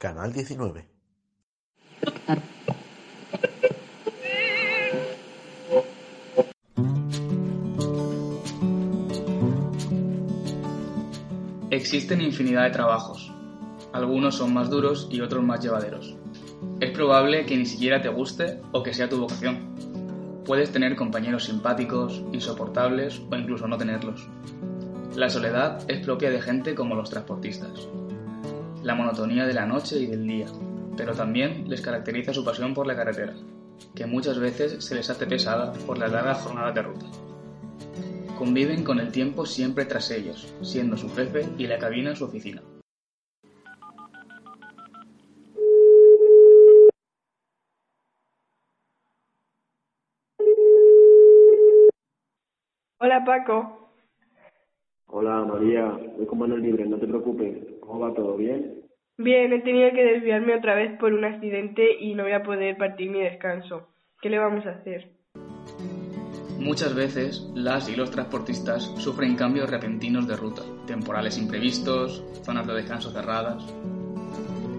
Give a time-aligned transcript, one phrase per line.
[0.00, 0.88] Canal 19.
[11.68, 13.30] Existen infinidad de trabajos.
[13.92, 16.16] Algunos son más duros y otros más llevaderos.
[16.80, 19.74] Es probable que ni siquiera te guste o que sea tu vocación.
[20.46, 24.26] Puedes tener compañeros simpáticos, insoportables o incluso no tenerlos.
[25.14, 27.86] La soledad es propia de gente como los transportistas.
[28.82, 30.46] La monotonía de la noche y del día,
[30.96, 33.34] pero también les caracteriza su pasión por la carretera,
[33.94, 37.06] que muchas veces se les hace pesada por las largas jornadas de ruta.
[38.38, 42.62] Conviven con el tiempo siempre tras ellos, siendo su jefe y la cabina su oficina.
[52.98, 53.89] Hola Paco.
[55.12, 57.58] Hola María, voy con manos libres, no te preocupes.
[57.80, 58.84] ¿Cómo va todo bien?
[59.18, 62.76] Bien, he tenido que desviarme otra vez por un accidente y no voy a poder
[62.76, 63.88] partir mi descanso.
[64.22, 65.10] ¿Qué le vamos a hacer?
[66.60, 72.74] Muchas veces las y los transportistas sufren cambios repentinos de ruta, temporales imprevistos, zonas de
[72.74, 73.66] descanso cerradas.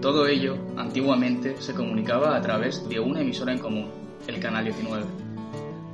[0.00, 3.90] Todo ello, antiguamente, se comunicaba a través de una emisora en común,
[4.26, 5.21] el Canal 19.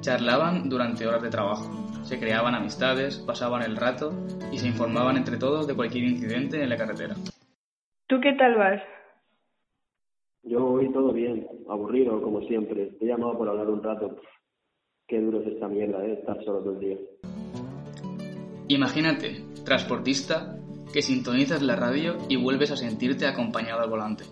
[0.00, 1.68] Charlaban durante horas de trabajo,
[2.04, 4.12] se creaban amistades, pasaban el rato
[4.52, 7.16] y se informaban entre todos de cualquier incidente en la carretera.
[8.06, 8.80] ¿Tú qué tal vas?
[10.44, 12.86] Yo voy todo bien, aburrido como siempre.
[12.98, 14.16] Te he llamado por hablar un rato.
[15.06, 16.12] Qué duro es esta mierda, ¿eh?
[16.12, 16.96] Estar solo todo el día.
[18.69, 20.58] Imagínate, transportista,
[20.92, 24.24] que sintonizas la radio y vuelves a sentirte acompañado al volante.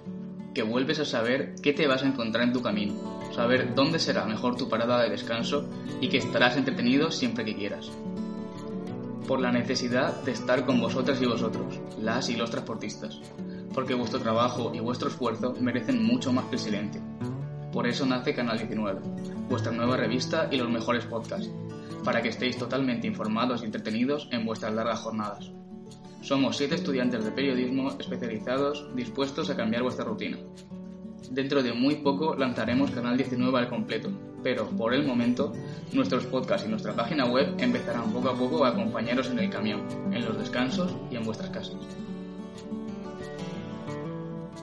[0.57, 2.95] Que vuelves a saber qué te vas a encontrar en tu camino,
[3.35, 5.69] saber dónde será mejor tu parada de descanso
[6.01, 7.91] y que estarás entretenido siempre que quieras.
[9.29, 13.21] Por la necesidad de estar con vosotras y vosotros, las y los transportistas,
[13.75, 17.03] porque vuestro trabajo y vuestro esfuerzo merecen mucho más que.
[17.71, 19.01] Por eso nace Canal 19,
[19.51, 21.51] vuestra nueva revista y los mejores podcasts,
[22.03, 25.51] para que estéis totalmente informados y entretenidos en vuestras largas jornadas.
[26.27, 30.37] Somos siete estudiantes de periodismo especializados dispuestos a cambiar vuestra rutina.
[31.31, 34.11] Dentro de muy poco lanzaremos Canal 19 al completo,
[34.43, 35.53] pero por el momento
[35.93, 39.87] nuestros podcasts y nuestra página web empezarán poco a poco a acompañaros en el camión,
[40.13, 41.77] en los descansos y en vuestras casas.